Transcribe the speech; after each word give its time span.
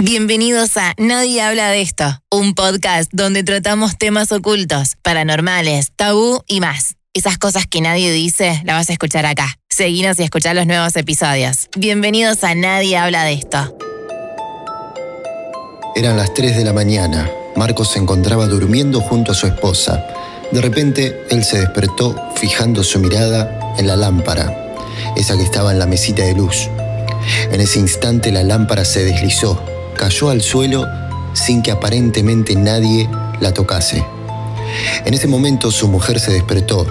Bienvenidos 0.00 0.76
a 0.76 0.94
Nadie 0.96 1.42
habla 1.42 1.70
de 1.70 1.82
esto, 1.82 2.04
un 2.30 2.54
podcast 2.54 3.10
donde 3.12 3.42
tratamos 3.42 3.98
temas 3.98 4.30
ocultos, 4.30 4.94
paranormales, 5.02 5.90
tabú 5.96 6.40
y 6.46 6.60
más. 6.60 6.94
Esas 7.14 7.36
cosas 7.36 7.66
que 7.66 7.80
nadie 7.80 8.12
dice, 8.12 8.62
las 8.64 8.76
vas 8.76 8.90
a 8.90 8.92
escuchar 8.92 9.26
acá. 9.26 9.56
Seguinos 9.68 10.20
y 10.20 10.22
escuchar 10.22 10.54
los 10.54 10.68
nuevos 10.68 10.94
episodios. 10.94 11.68
Bienvenidos 11.76 12.44
a 12.44 12.54
Nadie 12.54 12.96
habla 12.96 13.24
de 13.24 13.32
esto. 13.32 13.76
Eran 15.96 16.16
las 16.16 16.32
3 16.32 16.56
de 16.56 16.64
la 16.64 16.72
mañana. 16.72 17.28
Marcos 17.56 17.90
se 17.90 17.98
encontraba 17.98 18.46
durmiendo 18.46 19.00
junto 19.00 19.32
a 19.32 19.34
su 19.34 19.48
esposa. 19.48 20.06
De 20.52 20.60
repente, 20.60 21.24
él 21.28 21.42
se 21.42 21.58
despertó 21.58 22.14
fijando 22.36 22.84
su 22.84 23.00
mirada 23.00 23.74
en 23.76 23.88
la 23.88 23.96
lámpara, 23.96 24.76
esa 25.16 25.36
que 25.36 25.42
estaba 25.42 25.72
en 25.72 25.80
la 25.80 25.86
mesita 25.86 26.22
de 26.22 26.36
luz. 26.36 26.68
En 27.50 27.60
ese 27.60 27.80
instante 27.80 28.30
la 28.30 28.44
lámpara 28.44 28.84
se 28.84 29.04
deslizó 29.04 29.60
cayó 29.98 30.30
al 30.30 30.40
suelo 30.40 30.86
sin 31.34 31.60
que 31.60 31.72
aparentemente 31.72 32.54
nadie 32.54 33.10
la 33.40 33.52
tocase. 33.52 34.02
En 35.04 35.12
ese 35.12 35.26
momento 35.26 35.70
su 35.70 35.88
mujer 35.88 36.20
se 36.20 36.32
despertó, 36.32 36.86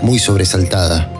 muy 0.00 0.20
sobresaltada. 0.20 1.12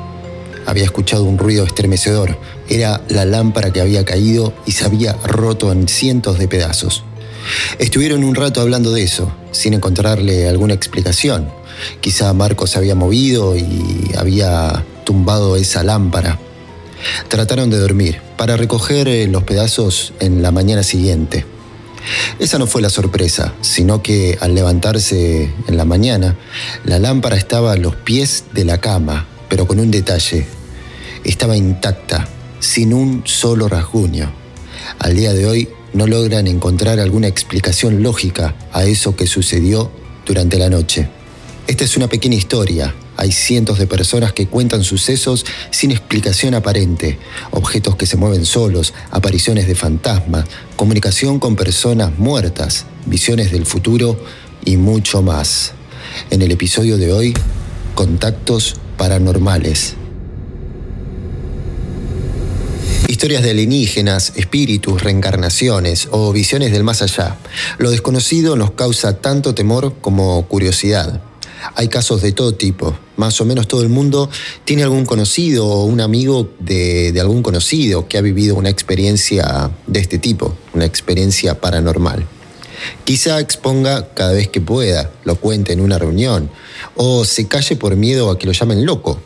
Había 0.66 0.84
escuchado 0.84 1.24
un 1.24 1.38
ruido 1.38 1.64
estremecedor. 1.64 2.38
Era 2.68 3.00
la 3.08 3.24
lámpara 3.24 3.72
que 3.72 3.80
había 3.80 4.04
caído 4.04 4.52
y 4.66 4.72
se 4.72 4.84
había 4.84 5.14
roto 5.24 5.72
en 5.72 5.88
cientos 5.88 6.38
de 6.38 6.46
pedazos. 6.46 7.02
Estuvieron 7.78 8.22
un 8.22 8.36
rato 8.36 8.60
hablando 8.60 8.92
de 8.92 9.02
eso, 9.02 9.32
sin 9.50 9.74
encontrarle 9.74 10.48
alguna 10.48 10.74
explicación. 10.74 11.48
Quizá 12.00 12.32
Marcos 12.32 12.70
se 12.70 12.78
había 12.78 12.94
movido 12.94 13.56
y 13.56 14.12
había 14.16 14.84
tumbado 15.04 15.56
esa 15.56 15.82
lámpara. 15.82 16.38
Trataron 17.28 17.70
de 17.70 17.78
dormir 17.78 18.20
para 18.36 18.56
recoger 18.56 19.08
eh, 19.08 19.26
los 19.26 19.44
pedazos 19.44 20.12
en 20.20 20.42
la 20.42 20.50
mañana 20.50 20.82
siguiente. 20.82 21.44
Esa 22.38 22.58
no 22.58 22.66
fue 22.66 22.82
la 22.82 22.90
sorpresa, 22.90 23.54
sino 23.60 24.02
que 24.02 24.36
al 24.40 24.54
levantarse 24.54 25.50
en 25.66 25.76
la 25.76 25.84
mañana, 25.84 26.36
la 26.84 26.98
lámpara 26.98 27.36
estaba 27.36 27.72
a 27.72 27.76
los 27.76 27.94
pies 27.94 28.44
de 28.52 28.64
la 28.64 28.78
cama, 28.78 29.26
pero 29.48 29.66
con 29.66 29.78
un 29.78 29.90
detalle. 29.90 30.46
Estaba 31.24 31.56
intacta, 31.56 32.28
sin 32.58 32.92
un 32.92 33.22
solo 33.24 33.68
rasguño. 33.68 34.32
Al 34.98 35.14
día 35.14 35.32
de 35.32 35.46
hoy 35.46 35.68
no 35.92 36.06
logran 36.06 36.46
encontrar 36.48 36.98
alguna 36.98 37.28
explicación 37.28 38.02
lógica 38.02 38.56
a 38.72 38.84
eso 38.84 39.14
que 39.14 39.26
sucedió 39.26 39.90
durante 40.26 40.58
la 40.58 40.70
noche. 40.70 41.08
Esta 41.66 41.84
es 41.84 41.96
una 41.96 42.08
pequeña 42.08 42.36
historia 42.36 42.94
hay 43.22 43.30
cientos 43.30 43.78
de 43.78 43.86
personas 43.86 44.32
que 44.32 44.48
cuentan 44.48 44.82
sucesos 44.82 45.46
sin 45.70 45.92
explicación 45.92 46.54
aparente, 46.54 47.20
objetos 47.52 47.94
que 47.94 48.04
se 48.04 48.16
mueven 48.16 48.44
solos, 48.44 48.94
apariciones 49.12 49.68
de 49.68 49.76
fantasmas, 49.76 50.44
comunicación 50.74 51.38
con 51.38 51.54
personas 51.54 52.18
muertas, 52.18 52.84
visiones 53.06 53.52
del 53.52 53.64
futuro 53.64 54.18
y 54.64 54.76
mucho 54.76 55.22
más. 55.22 55.72
En 56.30 56.42
el 56.42 56.50
episodio 56.50 56.98
de 56.98 57.12
hoy, 57.12 57.32
contactos 57.94 58.74
paranormales. 58.98 59.94
Historias 63.06 63.44
de 63.44 63.50
alienígenas, 63.50 64.32
espíritus, 64.34 65.00
reencarnaciones 65.00 66.08
o 66.10 66.32
visiones 66.32 66.72
del 66.72 66.82
más 66.82 67.02
allá. 67.02 67.36
Lo 67.78 67.90
desconocido 67.90 68.56
nos 68.56 68.72
causa 68.72 69.20
tanto 69.20 69.54
temor 69.54 69.94
como 70.00 70.44
curiosidad. 70.48 71.22
Hay 71.74 71.88
casos 71.88 72.22
de 72.22 72.32
todo 72.32 72.54
tipo. 72.54 72.96
Más 73.16 73.40
o 73.40 73.44
menos 73.44 73.68
todo 73.68 73.82
el 73.82 73.88
mundo 73.88 74.28
tiene 74.64 74.82
algún 74.82 75.06
conocido 75.06 75.66
o 75.66 75.84
un 75.84 76.00
amigo 76.00 76.48
de, 76.58 77.16
algún 77.20 77.42
conocido 77.42 78.08
que 78.08 78.18
ha 78.18 78.20
vivido 78.20 78.56
una 78.56 78.70
experiencia 78.70 79.70
de 79.86 80.00
este 80.00 80.18
tipo, 80.18 80.56
una 80.74 80.84
experiencia 80.84 81.60
paranormal. 81.60 82.26
Quizá 83.04 83.38
exponga 83.38 84.12
cada 84.14 84.32
vez 84.32 84.48
que 84.48 84.60
pueda, 84.60 85.12
lo 85.24 85.36
cuente 85.36 85.72
en 85.72 85.80
una 85.80 85.98
reunión, 85.98 86.50
o 86.96 87.24
se 87.24 87.46
calle 87.46 87.76
por 87.76 87.94
miedo 87.94 88.30
a 88.30 88.38
que 88.38 88.46
lo 88.46 88.52
llamen 88.52 88.84
loco. 88.84 89.20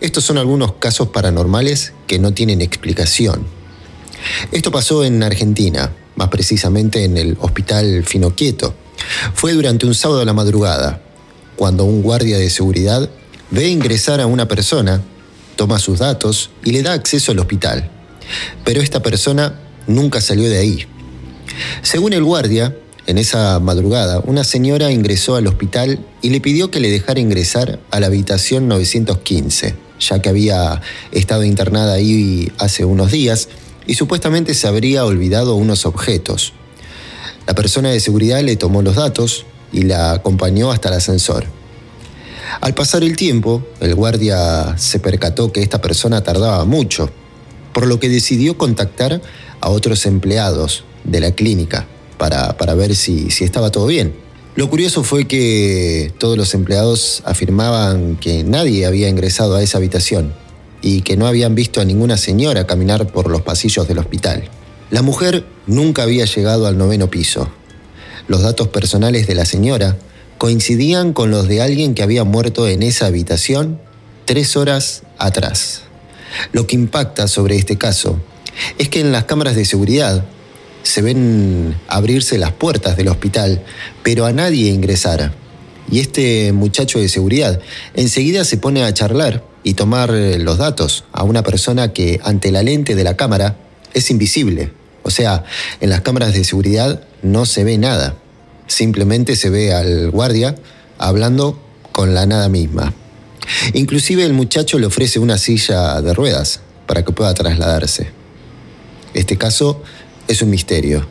Estos 0.00 0.24
son 0.24 0.38
algunos 0.38 0.74
casos 0.74 1.08
paranormales 1.08 1.92
que 2.06 2.18
no 2.18 2.32
tienen 2.32 2.60
explicación. 2.60 3.46
Esto 4.52 4.70
pasó 4.70 5.04
en 5.04 5.22
Argentina, 5.22 5.92
más 6.14 6.28
precisamente 6.28 7.04
en 7.04 7.16
el 7.16 7.36
Hospital 7.40 8.04
Finoquieto. 8.04 8.74
Fue 9.34 9.52
durante 9.52 9.86
un 9.86 9.94
sábado 9.94 10.20
a 10.20 10.24
la 10.24 10.32
madrugada 10.32 11.02
cuando 11.58 11.84
un 11.84 12.02
guardia 12.02 12.38
de 12.38 12.50
seguridad 12.50 13.10
ve 13.50 13.68
ingresar 13.68 14.20
a 14.20 14.26
una 14.26 14.46
persona, 14.46 15.02
toma 15.56 15.80
sus 15.80 15.98
datos 15.98 16.50
y 16.64 16.70
le 16.70 16.84
da 16.84 16.92
acceso 16.92 17.32
al 17.32 17.40
hospital. 17.40 17.90
Pero 18.64 18.80
esta 18.80 19.02
persona 19.02 19.58
nunca 19.88 20.20
salió 20.20 20.48
de 20.48 20.58
ahí. 20.58 20.86
Según 21.82 22.12
el 22.12 22.22
guardia, 22.22 22.76
en 23.08 23.18
esa 23.18 23.58
madrugada, 23.58 24.20
una 24.20 24.44
señora 24.44 24.92
ingresó 24.92 25.34
al 25.34 25.48
hospital 25.48 25.98
y 26.22 26.30
le 26.30 26.40
pidió 26.40 26.70
que 26.70 26.78
le 26.78 26.90
dejara 26.90 27.18
ingresar 27.18 27.80
a 27.90 27.98
la 27.98 28.06
habitación 28.06 28.68
915, 28.68 29.74
ya 29.98 30.22
que 30.22 30.28
había 30.28 30.80
estado 31.10 31.42
internada 31.42 31.94
ahí 31.94 32.52
hace 32.58 32.84
unos 32.84 33.10
días 33.10 33.48
y 33.84 33.94
supuestamente 33.94 34.54
se 34.54 34.68
habría 34.68 35.04
olvidado 35.04 35.56
unos 35.56 35.86
objetos. 35.86 36.52
La 37.48 37.56
persona 37.56 37.90
de 37.90 37.98
seguridad 37.98 38.42
le 38.42 38.54
tomó 38.54 38.80
los 38.82 38.94
datos, 38.94 39.44
y 39.72 39.82
la 39.82 40.12
acompañó 40.12 40.70
hasta 40.70 40.88
el 40.88 40.94
ascensor. 40.94 41.44
Al 42.60 42.74
pasar 42.74 43.04
el 43.04 43.16
tiempo, 43.16 43.62
el 43.80 43.94
guardia 43.94 44.76
se 44.78 44.98
percató 44.98 45.52
que 45.52 45.62
esta 45.62 45.80
persona 45.80 46.22
tardaba 46.22 46.64
mucho, 46.64 47.10
por 47.72 47.86
lo 47.86 48.00
que 48.00 48.08
decidió 48.08 48.56
contactar 48.56 49.20
a 49.60 49.68
otros 49.68 50.06
empleados 50.06 50.84
de 51.04 51.20
la 51.20 51.32
clínica 51.32 51.86
para, 52.16 52.74
ver 52.74 52.96
si, 52.96 53.30
si 53.30 53.44
estaba 53.44 53.70
todo 53.70 53.86
bien. 53.86 54.14
Lo 54.56 54.68
curioso 54.68 55.04
fue 55.04 55.26
que 55.28 56.12
todos 56.18 56.36
los 56.36 56.52
empleados 56.54 57.22
afirmaban 57.24 58.16
que 58.16 58.42
nadie 58.42 58.86
había 58.86 59.08
ingresado 59.08 59.54
a 59.54 59.62
esa 59.62 59.78
habitación 59.78 60.32
y 60.82 61.02
que 61.02 61.16
no 61.16 61.26
habían 61.26 61.54
visto 61.54 61.80
a 61.80 61.84
ninguna 61.84 62.16
señora 62.16 62.66
caminar 62.66 63.06
por 63.12 63.30
los 63.30 63.42
pasillos 63.42 63.86
del 63.86 63.98
hospital. 63.98 64.48
La 64.90 65.02
mujer 65.02 65.44
nunca 65.66 66.02
había 66.02 66.24
llegado 66.24 66.66
al 66.66 66.78
noveno 66.78 67.08
piso 67.08 67.48
los 68.28 68.42
datos 68.42 68.68
personales 68.68 69.26
de 69.26 69.34
la 69.34 69.44
señora 69.44 69.96
coincidían 70.38 71.12
con 71.12 71.30
los 71.30 71.48
de 71.48 71.60
alguien 71.60 71.94
que 71.94 72.02
había 72.02 72.24
muerto 72.24 72.68
en 72.68 72.82
esa 72.82 73.06
habitación 73.06 73.80
tres 74.24 74.56
horas 74.56 75.02
atrás. 75.18 75.82
Lo 76.52 76.66
que 76.66 76.76
impacta 76.76 77.26
sobre 77.26 77.56
este 77.56 77.76
caso 77.76 78.20
es 78.78 78.88
que 78.88 79.00
en 79.00 79.10
las 79.10 79.24
cámaras 79.24 79.56
de 79.56 79.64
seguridad 79.64 80.24
se 80.82 81.02
ven 81.02 81.74
abrirse 81.88 82.38
las 82.38 82.52
puertas 82.52 82.96
del 82.96 83.08
hospital, 83.08 83.64
pero 84.02 84.26
a 84.26 84.32
nadie 84.32 84.70
ingresar. 84.70 85.32
Y 85.90 86.00
este 86.00 86.52
muchacho 86.52 86.98
de 86.98 87.08
seguridad 87.08 87.60
enseguida 87.94 88.44
se 88.44 88.58
pone 88.58 88.84
a 88.84 88.92
charlar 88.92 89.42
y 89.64 89.74
tomar 89.74 90.10
los 90.10 90.58
datos 90.58 91.04
a 91.12 91.24
una 91.24 91.42
persona 91.42 91.92
que 91.92 92.20
ante 92.22 92.52
la 92.52 92.62
lente 92.62 92.94
de 92.94 93.04
la 93.04 93.16
cámara 93.16 93.56
es 93.94 94.10
invisible. 94.10 94.77
O 95.08 95.10
sea, 95.10 95.42
en 95.80 95.88
las 95.88 96.02
cámaras 96.02 96.34
de 96.34 96.44
seguridad 96.44 97.00
no 97.22 97.46
se 97.46 97.64
ve 97.64 97.78
nada. 97.78 98.16
Simplemente 98.66 99.36
se 99.36 99.48
ve 99.48 99.72
al 99.72 100.10
guardia 100.10 100.54
hablando 100.98 101.58
con 101.92 102.12
la 102.12 102.26
nada 102.26 102.50
misma. 102.50 102.92
Inclusive 103.72 104.22
el 104.26 104.34
muchacho 104.34 104.78
le 104.78 104.84
ofrece 104.84 105.18
una 105.18 105.38
silla 105.38 106.02
de 106.02 106.12
ruedas 106.12 106.60
para 106.86 107.06
que 107.06 107.12
pueda 107.12 107.32
trasladarse. 107.32 108.10
Este 109.14 109.38
caso 109.38 109.82
es 110.28 110.42
un 110.42 110.50
misterio. 110.50 111.08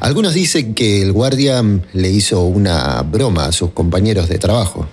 Algunos 0.00 0.34
dicen 0.34 0.74
que 0.74 1.00
el 1.00 1.12
guardia 1.12 1.62
le 1.92 2.10
hizo 2.10 2.42
una 2.42 3.00
broma 3.02 3.46
a 3.46 3.52
sus 3.52 3.70
compañeros 3.70 4.28
de 4.28 4.38
trabajo. 4.38 4.88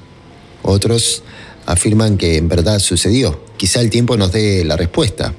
Otros 0.61 1.23
afirman 1.65 2.17
que 2.19 2.37
en 2.37 2.49
verdad 2.49 2.77
sucedió. 2.77 3.43
Quizá 3.57 3.81
el 3.81 3.89
tiempo 3.89 4.15
nos 4.15 4.31
dé 4.31 4.63
la 4.63 4.77
respuesta 4.77 5.33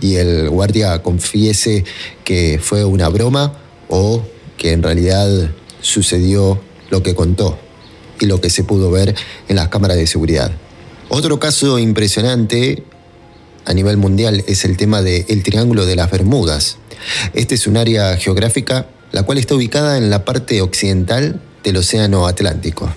y 0.00 0.16
el 0.16 0.48
guardia 0.48 1.02
confiese 1.02 1.84
que 2.24 2.58
fue 2.62 2.84
una 2.84 3.08
broma 3.08 3.54
o 3.88 4.22
que 4.56 4.72
en 4.72 4.82
realidad 4.82 5.50
sucedió 5.80 6.60
lo 6.90 7.02
que 7.02 7.14
contó 7.14 7.58
y 8.20 8.26
lo 8.26 8.40
que 8.40 8.50
se 8.50 8.64
pudo 8.64 8.90
ver 8.90 9.14
en 9.48 9.56
las 9.56 9.68
cámaras 9.68 9.96
de 9.96 10.06
seguridad. 10.06 10.52
Otro 11.08 11.40
caso 11.40 11.78
impresionante 11.78 12.84
a 13.64 13.74
nivel 13.74 13.96
mundial 13.96 14.44
es 14.46 14.64
el 14.64 14.76
tema 14.76 15.02
del 15.02 15.42
Triángulo 15.42 15.86
de 15.86 15.96
las 15.96 16.10
Bermudas. 16.10 16.78
Este 17.34 17.54
es 17.54 17.66
un 17.66 17.76
área 17.76 18.16
geográfica 18.16 18.86
la 19.12 19.22
cual 19.24 19.38
está 19.38 19.54
ubicada 19.54 19.98
en 19.98 20.10
la 20.10 20.24
parte 20.24 20.60
occidental 20.60 21.40
del 21.64 21.76
Océano 21.76 22.26
Atlántico. 22.26 22.92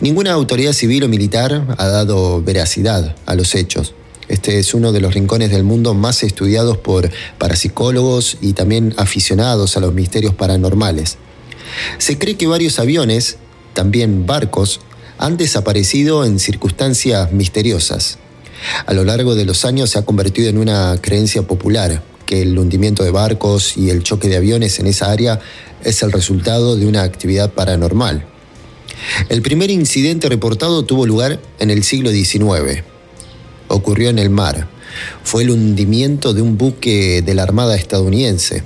Ninguna 0.00 0.32
autoridad 0.32 0.72
civil 0.72 1.04
o 1.04 1.08
militar 1.08 1.74
ha 1.78 1.86
dado 1.88 2.42
veracidad 2.42 3.16
a 3.26 3.34
los 3.34 3.54
hechos, 3.54 3.94
este 4.30 4.60
es 4.60 4.74
uno 4.74 4.92
de 4.92 5.00
los 5.00 5.12
rincones 5.12 5.50
del 5.50 5.64
mundo 5.64 5.92
más 5.92 6.22
estudiados 6.22 6.78
por 6.78 7.10
parapsicólogos 7.36 8.38
y 8.40 8.52
también 8.52 8.94
aficionados 8.96 9.76
a 9.76 9.80
los 9.80 9.92
misterios 9.92 10.34
paranormales. 10.34 11.18
Se 11.98 12.16
cree 12.16 12.36
que 12.36 12.46
varios 12.46 12.78
aviones, 12.78 13.38
también 13.74 14.26
barcos, 14.26 14.80
han 15.18 15.36
desaparecido 15.36 16.24
en 16.24 16.38
circunstancias 16.38 17.32
misteriosas. 17.32 18.18
A 18.86 18.94
lo 18.94 19.02
largo 19.02 19.34
de 19.34 19.44
los 19.44 19.64
años 19.64 19.90
se 19.90 19.98
ha 19.98 20.04
convertido 20.04 20.48
en 20.48 20.58
una 20.58 20.96
creencia 21.00 21.42
popular 21.42 22.00
que 22.24 22.42
el 22.42 22.56
hundimiento 22.56 23.02
de 23.02 23.10
barcos 23.10 23.76
y 23.76 23.90
el 23.90 24.04
choque 24.04 24.28
de 24.28 24.36
aviones 24.36 24.78
en 24.78 24.86
esa 24.86 25.10
área 25.10 25.40
es 25.82 26.04
el 26.04 26.12
resultado 26.12 26.76
de 26.76 26.86
una 26.86 27.02
actividad 27.02 27.50
paranormal. 27.50 28.26
El 29.28 29.42
primer 29.42 29.72
incidente 29.72 30.28
reportado 30.28 30.84
tuvo 30.84 31.04
lugar 31.04 31.40
en 31.58 31.70
el 31.70 31.82
siglo 31.82 32.10
XIX. 32.10 32.89
Ocurrió 33.72 34.10
en 34.10 34.18
el 34.18 34.30
mar. 34.30 34.66
Fue 35.22 35.44
el 35.44 35.50
hundimiento 35.50 36.34
de 36.34 36.42
un 36.42 36.58
buque 36.58 37.22
de 37.22 37.34
la 37.34 37.44
Armada 37.44 37.76
estadounidense. 37.76 38.64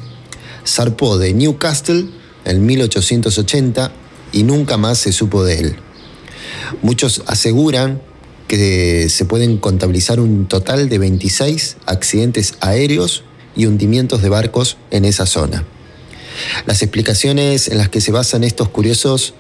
Zarpó 0.66 1.18
de 1.18 1.34
Newcastle 1.34 2.06
en 2.46 2.64
1880 2.64 3.92
y 4.32 4.44
nunca 4.44 4.78
más 4.78 4.98
se 4.98 5.12
supo 5.12 5.44
de 5.44 5.60
él. 5.60 5.76
Muchos 6.80 7.22
aseguran 7.26 8.00
que 8.48 9.10
se 9.10 9.26
pueden 9.26 9.58
contabilizar 9.58 10.20
un 10.20 10.46
total 10.46 10.88
de 10.88 10.98
26 10.98 11.76
accidentes 11.84 12.54
aéreos 12.60 13.24
y 13.54 13.66
hundimientos 13.66 14.22
de 14.22 14.30
barcos 14.30 14.78
en 14.90 15.04
esa 15.04 15.26
zona. 15.26 15.64
Las 16.64 16.80
explicaciones 16.80 17.68
en 17.68 17.76
las 17.76 17.90
que 17.90 18.00
se 18.00 18.10
basan 18.10 18.42
estos 18.42 18.70
curiosos 18.70 19.34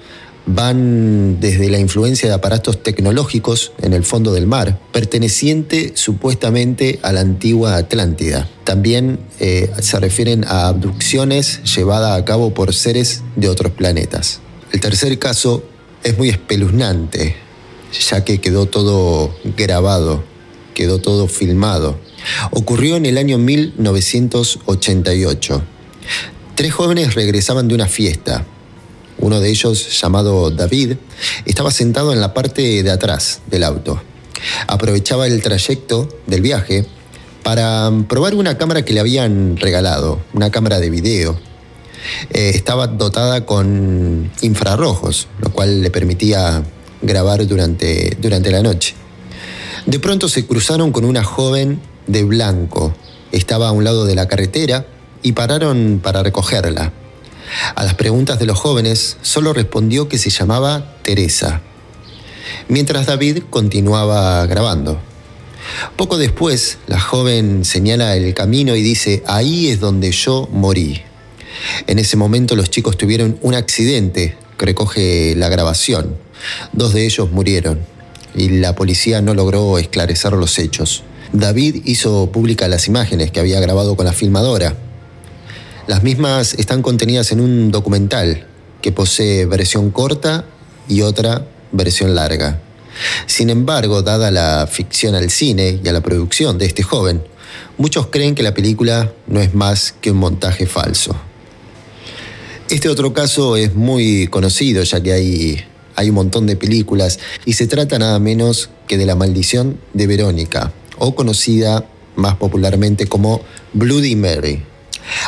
van 0.46 1.40
desde 1.40 1.70
la 1.70 1.78
influencia 1.78 2.28
de 2.28 2.34
aparatos 2.34 2.82
tecnológicos 2.82 3.72
en 3.80 3.94
el 3.94 4.04
fondo 4.04 4.32
del 4.32 4.46
mar, 4.46 4.78
perteneciente 4.92 5.92
supuestamente 5.94 6.98
a 7.02 7.12
la 7.12 7.20
antigua 7.20 7.76
Atlántida. 7.76 8.48
También 8.64 9.20
eh, 9.40 9.70
se 9.80 9.98
refieren 10.00 10.44
a 10.46 10.68
abducciones 10.68 11.62
llevadas 11.74 12.20
a 12.20 12.24
cabo 12.24 12.52
por 12.52 12.74
seres 12.74 13.22
de 13.36 13.48
otros 13.48 13.72
planetas. 13.72 14.40
El 14.72 14.80
tercer 14.80 15.18
caso 15.18 15.64
es 16.02 16.18
muy 16.18 16.28
espeluznante, 16.28 17.36
ya 18.10 18.24
que 18.24 18.40
quedó 18.40 18.66
todo 18.66 19.34
grabado, 19.56 20.24
quedó 20.74 21.00
todo 21.00 21.28
filmado. 21.28 21.98
Ocurrió 22.50 22.96
en 22.96 23.06
el 23.06 23.16
año 23.18 23.38
1988. 23.38 25.62
Tres 26.54 26.72
jóvenes 26.72 27.14
regresaban 27.14 27.68
de 27.68 27.74
una 27.74 27.86
fiesta. 27.86 28.46
Uno 29.18 29.40
de 29.40 29.50
ellos, 29.50 30.00
llamado 30.00 30.50
David, 30.50 30.96
estaba 31.44 31.70
sentado 31.70 32.12
en 32.12 32.20
la 32.20 32.34
parte 32.34 32.82
de 32.82 32.90
atrás 32.90 33.40
del 33.50 33.64
auto. 33.64 34.02
Aprovechaba 34.66 35.26
el 35.26 35.40
trayecto 35.42 36.08
del 36.26 36.42
viaje 36.42 36.84
para 37.42 37.90
probar 38.08 38.34
una 38.34 38.58
cámara 38.58 38.84
que 38.84 38.92
le 38.92 39.00
habían 39.00 39.56
regalado, 39.56 40.20
una 40.32 40.50
cámara 40.50 40.80
de 40.80 40.90
video. 40.90 41.38
Eh, 42.30 42.50
estaba 42.54 42.86
dotada 42.86 43.46
con 43.46 44.30
infrarrojos, 44.42 45.28
lo 45.40 45.50
cual 45.52 45.82
le 45.82 45.90
permitía 45.90 46.62
grabar 47.02 47.46
durante, 47.46 48.16
durante 48.20 48.50
la 48.50 48.62
noche. 48.62 48.94
De 49.86 49.98
pronto 49.98 50.28
se 50.28 50.46
cruzaron 50.46 50.92
con 50.92 51.04
una 51.04 51.22
joven 51.22 51.80
de 52.06 52.24
blanco. 52.24 52.94
Estaba 53.32 53.68
a 53.68 53.72
un 53.72 53.84
lado 53.84 54.06
de 54.06 54.14
la 54.14 54.28
carretera 54.28 54.86
y 55.22 55.32
pararon 55.32 56.00
para 56.02 56.22
recogerla. 56.22 56.92
A 57.74 57.84
las 57.84 57.94
preguntas 57.94 58.38
de 58.38 58.46
los 58.46 58.58
jóvenes 58.58 59.16
solo 59.22 59.52
respondió 59.52 60.08
que 60.08 60.18
se 60.18 60.30
llamaba 60.30 60.96
Teresa, 61.02 61.60
mientras 62.68 63.06
David 63.06 63.44
continuaba 63.50 64.44
grabando. 64.46 65.00
Poco 65.96 66.18
después, 66.18 66.78
la 66.86 67.00
joven 67.00 67.64
señala 67.64 68.16
el 68.16 68.34
camino 68.34 68.76
y 68.76 68.82
dice, 68.82 69.22
ahí 69.26 69.68
es 69.68 69.80
donde 69.80 70.12
yo 70.12 70.48
morí. 70.52 71.02
En 71.86 71.98
ese 71.98 72.16
momento 72.16 72.56
los 72.56 72.70
chicos 72.70 72.98
tuvieron 72.98 73.38
un 73.40 73.54
accidente 73.54 74.36
recoge 74.64 75.34
la 75.36 75.48
grabación. 75.48 76.16
Dos 76.72 76.92
de 76.92 77.04
ellos 77.04 77.30
murieron 77.30 77.80
y 78.34 78.48
la 78.48 78.74
policía 78.74 79.22
no 79.22 79.34
logró 79.34 79.78
esclarecer 79.78 80.32
los 80.32 80.58
hechos. 80.58 81.02
David 81.32 81.82
hizo 81.84 82.30
públicas 82.30 82.68
las 82.68 82.86
imágenes 82.86 83.30
que 83.30 83.40
había 83.40 83.60
grabado 83.60 83.96
con 83.96 84.06
la 84.06 84.12
filmadora. 84.12 84.76
Las 85.86 86.02
mismas 86.02 86.54
están 86.54 86.80
contenidas 86.80 87.30
en 87.32 87.40
un 87.40 87.70
documental 87.70 88.46
que 88.80 88.90
posee 88.90 89.44
versión 89.44 89.90
corta 89.90 90.46
y 90.88 91.02
otra 91.02 91.46
versión 91.72 92.14
larga. 92.14 92.60
Sin 93.26 93.50
embargo, 93.50 94.00
dada 94.00 94.30
la 94.30 94.66
ficción 94.66 95.14
al 95.14 95.28
cine 95.30 95.80
y 95.84 95.88
a 95.88 95.92
la 95.92 96.00
producción 96.00 96.56
de 96.56 96.66
este 96.66 96.82
joven, 96.82 97.22
muchos 97.76 98.06
creen 98.06 98.34
que 98.34 98.42
la 98.42 98.54
película 98.54 99.12
no 99.26 99.40
es 99.40 99.54
más 99.54 99.94
que 100.00 100.10
un 100.10 100.18
montaje 100.18 100.66
falso. 100.66 101.14
Este 102.70 102.88
otro 102.88 103.12
caso 103.12 103.56
es 103.56 103.74
muy 103.74 104.28
conocido 104.28 104.82
ya 104.84 105.02
que 105.02 105.12
hay 105.12 105.64
hay 105.96 106.08
un 106.08 106.16
montón 106.16 106.46
de 106.46 106.56
películas 106.56 107.20
y 107.44 107.52
se 107.52 107.66
trata 107.66 107.98
nada 107.98 108.18
menos 108.18 108.70
que 108.88 108.98
de 108.98 109.06
la 109.06 109.14
maldición 109.14 109.78
de 109.92 110.06
Verónica, 110.06 110.72
o 110.98 111.14
conocida 111.14 111.88
más 112.16 112.36
popularmente 112.36 113.06
como 113.06 113.42
Bloody 113.72 114.16
Mary. 114.16 114.62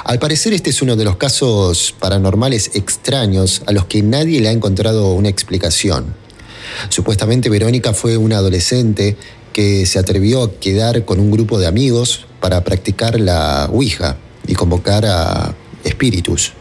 Al 0.04 0.18
parecer 0.18 0.52
este 0.52 0.70
es 0.70 0.82
uno 0.82 0.96
de 0.96 1.04
los 1.04 1.16
casos 1.16 1.94
paranormales 1.98 2.70
extraños 2.74 3.62
a 3.66 3.72
los 3.72 3.86
que 3.86 4.02
nadie 4.02 4.40
le 4.40 4.48
ha 4.48 4.52
encontrado 4.52 5.12
una 5.12 5.28
explicación. 5.28 6.14
Supuestamente 6.88 7.48
Verónica 7.48 7.92
fue 7.92 8.16
una 8.16 8.38
adolescente 8.38 9.16
que 9.52 9.86
se 9.86 9.98
atrevió 9.98 10.42
a 10.42 10.52
quedar 10.52 11.04
con 11.04 11.20
un 11.20 11.30
grupo 11.30 11.58
de 11.58 11.66
amigos 11.66 12.26
para 12.40 12.62
practicar 12.64 13.18
la 13.18 13.68
Ouija 13.72 14.16
y 14.46 14.54
convocar 14.54 15.06
a 15.06 15.54
espíritus. 15.84 16.52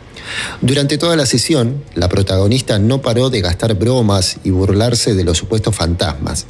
Durante 0.62 0.98
toda 0.98 1.16
la 1.16 1.26
sesión, 1.26 1.84
la 1.94 2.10
protagonista 2.10 2.80
no 2.80 3.02
paró 3.02 3.30
de 3.30 3.42
gastar 3.42 3.76
bromas 3.76 4.38
y 4.44 4.50
burlarse 4.50 5.14
de 5.14 5.24
los 5.24 5.38
supuestos 5.38 5.76
fantasmas. 5.76 6.46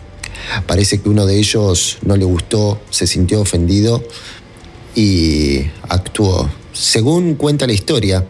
Parece 0.67 1.01
que 1.01 1.09
uno 1.09 1.25
de 1.25 1.37
ellos 1.37 1.97
no 2.03 2.15
le 2.15 2.25
gustó, 2.25 2.79
se 2.89 3.07
sintió 3.07 3.41
ofendido 3.41 4.03
y 4.95 5.69
actuó. 5.89 6.49
Según 6.73 7.35
cuenta 7.35 7.67
la 7.67 7.73
historia, 7.73 8.25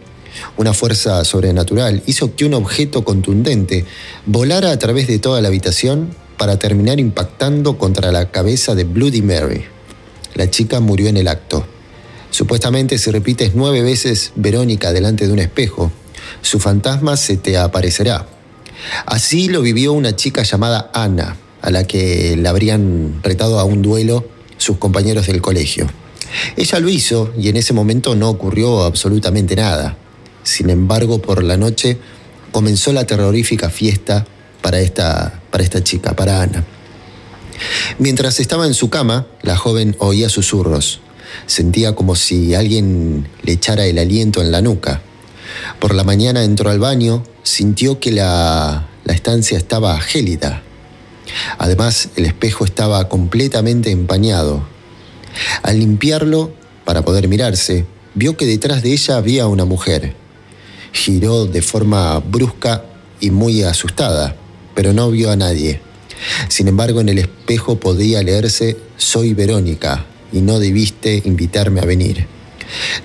una 0.56 0.74
fuerza 0.74 1.24
sobrenatural 1.24 2.02
hizo 2.06 2.34
que 2.34 2.44
un 2.44 2.54
objeto 2.54 3.04
contundente 3.04 3.84
volara 4.26 4.70
a 4.70 4.78
través 4.78 5.06
de 5.06 5.18
toda 5.18 5.40
la 5.40 5.48
habitación 5.48 6.14
para 6.36 6.58
terminar 6.58 7.00
impactando 7.00 7.78
contra 7.78 8.12
la 8.12 8.30
cabeza 8.30 8.74
de 8.74 8.84
Bloody 8.84 9.22
Mary. 9.22 9.64
La 10.34 10.50
chica 10.50 10.80
murió 10.80 11.08
en 11.08 11.16
el 11.16 11.28
acto. 11.28 11.66
Supuestamente 12.30 12.98
si 12.98 13.10
repites 13.10 13.52
nueve 13.54 13.82
veces 13.82 14.32
Verónica 14.36 14.92
delante 14.92 15.26
de 15.26 15.32
un 15.32 15.38
espejo, 15.38 15.90
su 16.42 16.58
fantasma 16.58 17.16
se 17.16 17.36
te 17.36 17.56
aparecerá. 17.56 18.26
Así 19.06 19.48
lo 19.48 19.62
vivió 19.62 19.92
una 19.92 20.14
chica 20.16 20.42
llamada 20.42 20.90
Ana, 20.92 21.36
a 21.62 21.70
la 21.70 21.84
que 21.84 22.36
le 22.36 22.48
habrían 22.48 23.20
retado 23.22 23.58
a 23.58 23.64
un 23.64 23.80
duelo 23.80 24.28
sus 24.58 24.76
compañeros 24.76 25.26
del 25.26 25.40
colegio. 25.40 25.86
Ella 26.56 26.80
lo 26.80 26.88
hizo 26.88 27.32
y 27.38 27.48
en 27.48 27.56
ese 27.56 27.72
momento 27.72 28.14
no 28.14 28.28
ocurrió 28.28 28.82
absolutamente 28.82 29.56
nada. 29.56 29.96
Sin 30.42 30.70
embargo, 30.70 31.20
por 31.20 31.42
la 31.42 31.56
noche 31.56 31.98
comenzó 32.52 32.92
la 32.92 33.04
terrorífica 33.04 33.70
fiesta 33.70 34.26
para 34.62 34.80
esta, 34.80 35.40
para 35.50 35.64
esta 35.64 35.82
chica, 35.82 36.14
para 36.14 36.42
Ana. 36.42 36.64
Mientras 37.98 38.40
estaba 38.40 38.66
en 38.66 38.74
su 38.74 38.90
cama, 38.90 39.26
la 39.42 39.56
joven 39.56 39.96
oía 39.98 40.28
susurros. 40.28 41.00
Sentía 41.46 41.94
como 41.94 42.14
si 42.14 42.54
alguien 42.54 43.28
le 43.42 43.52
echara 43.52 43.86
el 43.86 43.98
aliento 43.98 44.40
en 44.40 44.52
la 44.52 44.62
nuca. 44.62 45.02
Por 45.80 45.94
la 45.94 46.04
mañana 46.04 46.44
entró 46.44 46.70
al 46.70 46.78
baño, 46.78 47.24
sintió 47.42 48.00
que 48.00 48.12
la, 48.12 48.88
la 49.04 49.14
estancia 49.14 49.56
estaba 49.56 49.98
gélida. 50.00 50.62
Además, 51.58 52.10
el 52.16 52.26
espejo 52.26 52.64
estaba 52.64 53.08
completamente 53.08 53.90
empañado. 53.90 54.66
Al 55.62 55.78
limpiarlo, 55.78 56.52
para 56.84 57.04
poder 57.04 57.28
mirarse, 57.28 57.84
vio 58.14 58.36
que 58.36 58.46
detrás 58.46 58.82
de 58.82 58.92
ella 58.92 59.16
había 59.16 59.46
una 59.46 59.64
mujer. 59.64 60.14
Giró 60.92 61.46
de 61.46 61.62
forma 61.62 62.18
brusca 62.20 62.84
y 63.20 63.30
muy 63.30 63.62
asustada, 63.62 64.36
pero 64.74 64.92
no 64.92 65.10
vio 65.10 65.30
a 65.30 65.36
nadie. 65.36 65.80
Sin 66.48 66.68
embargo, 66.68 67.00
en 67.00 67.08
el 67.08 67.18
espejo 67.18 67.78
podía 67.78 68.22
leerse 68.22 68.76
Soy 68.96 69.34
Verónica, 69.34 70.06
y 70.32 70.40
no 70.40 70.58
debiste 70.58 71.22
invitarme 71.24 71.80
a 71.80 71.84
venir. 71.84 72.26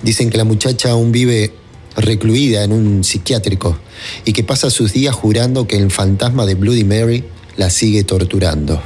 Dicen 0.02 0.30
que 0.30 0.38
la 0.38 0.44
muchacha 0.44 0.90
aún 0.90 1.12
vive 1.12 1.52
recluida 1.96 2.64
en 2.64 2.72
un 2.72 3.04
psiquiátrico 3.04 3.78
y 4.24 4.32
que 4.32 4.44
pasa 4.44 4.70
sus 4.70 4.92
días 4.92 5.14
jurando 5.14 5.66
que 5.66 5.76
el 5.76 5.90
fantasma 5.90 6.46
de 6.46 6.54
Bloody 6.54 6.84
Mary 6.84 7.24
la 7.56 7.70
sigue 7.70 8.04
torturando. 8.04 8.82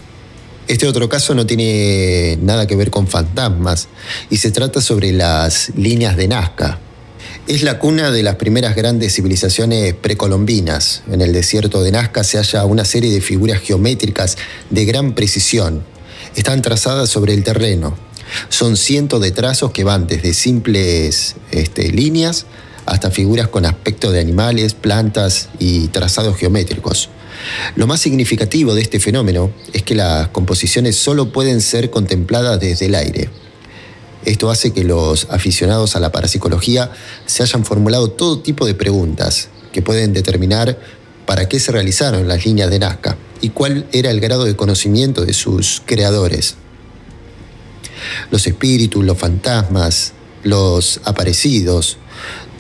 Este 0.68 0.88
otro 0.88 1.08
caso 1.08 1.34
no 1.34 1.46
tiene 1.46 2.38
nada 2.42 2.66
que 2.66 2.74
ver 2.74 2.90
con 2.90 3.06
fantasmas 3.06 3.88
y 4.30 4.38
se 4.38 4.50
trata 4.50 4.80
sobre 4.80 5.12
las 5.12 5.70
líneas 5.76 6.16
de 6.16 6.28
Nazca. 6.28 6.80
Es 7.46 7.62
la 7.62 7.78
cuna 7.78 8.10
de 8.10 8.24
las 8.24 8.34
primeras 8.34 8.74
grandes 8.74 9.14
civilizaciones 9.14 9.94
precolombinas. 9.94 11.02
En 11.10 11.22
el 11.22 11.32
desierto 11.32 11.82
de 11.82 11.92
Nazca 11.92 12.24
se 12.24 12.38
halla 12.38 12.64
una 12.64 12.84
serie 12.84 13.12
de 13.12 13.20
figuras 13.20 13.60
geométricas 13.60 14.36
de 14.70 14.84
gran 14.84 15.14
precisión. 15.14 15.84
Están 16.34 16.62
trazadas 16.62 17.08
sobre 17.08 17.34
el 17.34 17.44
terreno, 17.44 17.96
son 18.48 18.76
cientos 18.76 19.20
de 19.20 19.30
trazos 19.30 19.70
que 19.70 19.84
van 19.84 20.06
desde 20.06 20.34
simples 20.34 21.36
este, 21.50 21.92
líneas 21.92 22.46
hasta 22.84 23.10
figuras 23.10 23.48
con 23.48 23.66
aspecto 23.66 24.12
de 24.12 24.20
animales, 24.20 24.74
plantas 24.74 25.48
y 25.58 25.88
trazados 25.88 26.36
geométricos. 26.36 27.10
Lo 27.74 27.86
más 27.86 28.00
significativo 28.00 28.74
de 28.74 28.82
este 28.82 29.00
fenómeno 29.00 29.50
es 29.72 29.82
que 29.82 29.94
las 29.94 30.28
composiciones 30.28 30.96
solo 30.96 31.32
pueden 31.32 31.60
ser 31.60 31.90
contempladas 31.90 32.60
desde 32.60 32.86
el 32.86 32.94
aire. 32.94 33.28
Esto 34.24 34.50
hace 34.50 34.72
que 34.72 34.82
los 34.82 35.28
aficionados 35.30 35.94
a 35.94 36.00
la 36.00 36.10
parapsicología 36.10 36.90
se 37.26 37.42
hayan 37.42 37.64
formulado 37.64 38.10
todo 38.10 38.40
tipo 38.40 38.66
de 38.66 38.74
preguntas 38.74 39.48
que 39.72 39.82
pueden 39.82 40.12
determinar 40.12 40.78
para 41.26 41.48
qué 41.48 41.60
se 41.60 41.72
realizaron 41.72 42.26
las 42.26 42.44
líneas 42.44 42.70
de 42.70 42.78
Nazca 42.78 43.16
y 43.40 43.50
cuál 43.50 43.86
era 43.92 44.10
el 44.10 44.20
grado 44.20 44.44
de 44.44 44.56
conocimiento 44.56 45.24
de 45.24 45.32
sus 45.32 45.82
creadores. 45.84 46.56
Los 48.30 48.46
espíritus, 48.46 49.04
los 49.04 49.18
fantasmas, 49.18 50.12
los 50.42 51.00
aparecidos, 51.04 51.98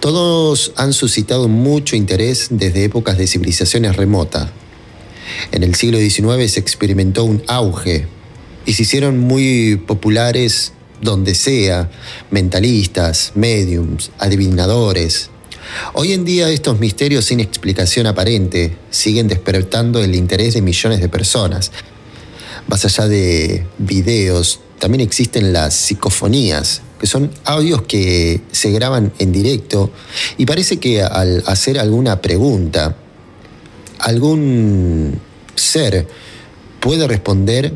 todos 0.00 0.72
han 0.76 0.92
suscitado 0.92 1.48
mucho 1.48 1.96
interés 1.96 2.48
desde 2.50 2.84
épocas 2.84 3.18
de 3.18 3.26
civilizaciones 3.26 3.96
remotas. 3.96 4.50
En 5.52 5.62
el 5.62 5.74
siglo 5.74 5.98
XIX 5.98 6.50
se 6.50 6.60
experimentó 6.60 7.24
un 7.24 7.42
auge 7.46 8.06
y 8.64 8.72
se 8.74 8.82
hicieron 8.82 9.18
muy 9.18 9.76
populares 9.76 10.72
donde 11.00 11.34
sea, 11.34 11.90
mentalistas, 12.30 13.32
mediums, 13.34 14.10
adivinadores. 14.18 15.30
Hoy 15.94 16.12
en 16.12 16.24
día 16.24 16.48
estos 16.48 16.78
misterios 16.78 17.24
sin 17.26 17.40
explicación 17.40 18.06
aparente 18.06 18.76
siguen 18.90 19.28
despertando 19.28 20.02
el 20.02 20.14
interés 20.14 20.54
de 20.54 20.62
millones 20.62 21.00
de 21.00 21.08
personas. 21.08 21.72
Más 22.68 22.84
allá 22.84 23.08
de 23.08 23.66
videos, 23.78 24.60
también 24.78 25.00
existen 25.00 25.52
las 25.52 25.74
psicofonías, 25.74 26.82
que 27.00 27.06
son 27.06 27.30
audios 27.44 27.82
que 27.82 28.40
se 28.52 28.70
graban 28.70 29.12
en 29.18 29.32
directo 29.32 29.90
y 30.38 30.46
parece 30.46 30.78
que 30.78 31.02
al 31.02 31.42
hacer 31.46 31.78
alguna 31.78 32.20
pregunta, 32.20 32.96
algún 34.06 35.20
ser 35.56 36.06
puede 36.78 37.08
responder 37.08 37.72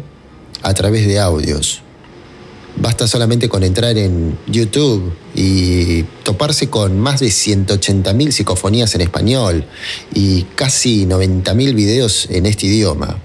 a 0.62 0.72
través 0.74 1.08
de 1.08 1.18
audios. 1.18 1.82
Basta 2.76 3.08
solamente 3.08 3.48
con 3.48 3.64
entrar 3.64 3.98
en 3.98 4.38
YouTube 4.46 5.12
y 5.34 6.04
toparse 6.22 6.70
con 6.70 7.00
más 7.00 7.18
de 7.18 7.26
180.000 7.26 8.30
psicofonías 8.30 8.94
en 8.94 9.00
español 9.00 9.64
y 10.14 10.42
casi 10.54 11.04
90.000 11.04 11.74
videos 11.74 12.28
en 12.30 12.46
este 12.46 12.66
idioma. 12.66 13.18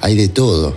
Hay 0.00 0.16
de 0.16 0.26
todo. 0.26 0.76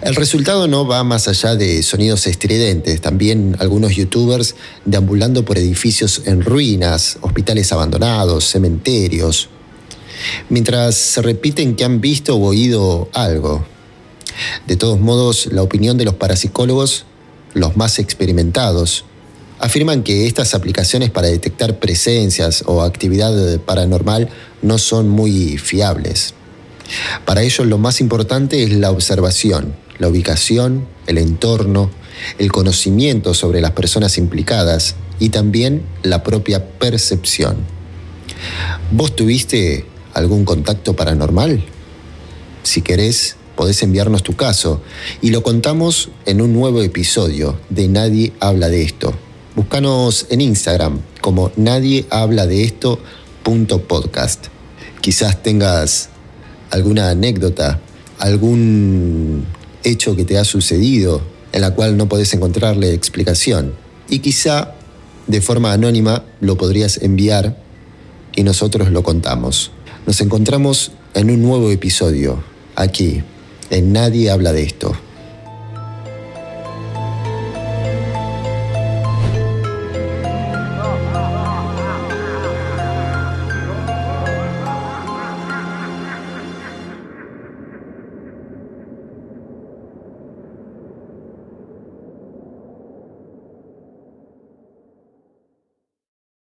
El 0.00 0.16
resultado 0.16 0.66
no 0.66 0.86
va 0.86 1.04
más 1.04 1.28
allá 1.28 1.56
de 1.56 1.82
sonidos 1.82 2.26
estridentes, 2.26 3.02
también 3.02 3.54
algunos 3.58 3.94
youtubers 3.94 4.54
deambulando 4.86 5.44
por 5.44 5.58
edificios 5.58 6.22
en 6.24 6.40
ruinas, 6.40 7.18
hospitales 7.20 7.70
abandonados, 7.70 8.44
cementerios, 8.44 9.50
mientras 10.48 10.94
se 10.94 11.22
repiten 11.22 11.76
que 11.76 11.84
han 11.84 12.00
visto 12.00 12.36
o 12.36 12.48
oído 12.48 13.08
algo. 13.12 13.64
De 14.66 14.76
todos 14.76 15.00
modos, 15.00 15.46
la 15.52 15.62
opinión 15.62 15.98
de 15.98 16.04
los 16.04 16.14
parapsicólogos, 16.14 17.04
los 17.54 17.76
más 17.76 17.98
experimentados, 17.98 19.04
afirman 19.58 20.02
que 20.02 20.26
estas 20.26 20.54
aplicaciones 20.54 21.10
para 21.10 21.28
detectar 21.28 21.78
presencias 21.78 22.64
o 22.66 22.82
actividad 22.82 23.60
paranormal 23.60 24.28
no 24.60 24.78
son 24.78 25.08
muy 25.08 25.58
fiables. 25.58 26.34
Para 27.24 27.42
ellos 27.42 27.66
lo 27.66 27.78
más 27.78 28.00
importante 28.00 28.64
es 28.64 28.72
la 28.72 28.90
observación, 28.90 29.74
la 29.98 30.08
ubicación, 30.08 30.86
el 31.06 31.18
entorno, 31.18 31.90
el 32.38 32.50
conocimiento 32.50 33.34
sobre 33.34 33.60
las 33.60 33.72
personas 33.72 34.18
implicadas 34.18 34.96
y 35.18 35.28
también 35.28 35.82
la 36.02 36.22
propia 36.22 36.64
percepción. 36.78 37.56
¿Vos 38.90 39.14
tuviste 39.14 39.86
algún 40.14 40.44
contacto 40.44 40.94
paranormal? 40.94 41.64
Si 42.62 42.82
querés, 42.82 43.36
podés 43.56 43.82
enviarnos 43.82 44.22
tu 44.22 44.34
caso 44.34 44.82
y 45.20 45.30
lo 45.30 45.42
contamos 45.42 46.10
en 46.26 46.40
un 46.40 46.52
nuevo 46.52 46.82
episodio 46.82 47.58
de 47.70 47.88
Nadie 47.88 48.32
habla 48.40 48.68
de 48.68 48.82
esto. 48.82 49.14
Búscanos 49.54 50.26
en 50.30 50.40
Instagram 50.40 51.00
como 51.20 51.52
nadie 51.56 52.06
habla 52.10 52.46
de 52.46 52.64
esto 52.64 52.98
Quizás 55.00 55.42
tengas 55.42 56.08
alguna 56.70 57.10
anécdota, 57.10 57.80
algún 58.18 59.44
hecho 59.84 60.16
que 60.16 60.24
te 60.24 60.38
ha 60.38 60.44
sucedido 60.44 61.20
en 61.52 61.60
la 61.60 61.72
cual 61.72 61.96
no 61.96 62.08
podés 62.08 62.32
encontrarle 62.34 62.94
explicación. 62.94 63.74
Y 64.08 64.20
quizá 64.20 64.74
de 65.26 65.40
forma 65.40 65.72
anónima 65.72 66.24
lo 66.40 66.56
podrías 66.56 66.98
enviar 67.02 67.60
y 68.34 68.42
nosotros 68.42 68.90
lo 68.90 69.02
contamos. 69.02 69.72
Nos 70.06 70.20
encontramos 70.20 70.92
en 71.14 71.30
un 71.30 71.42
nuevo 71.42 71.70
episodio, 71.70 72.42
aquí, 72.74 73.22
en 73.70 73.92
Nadie 73.92 74.30
habla 74.30 74.52
de 74.52 74.64
esto. 74.64 74.96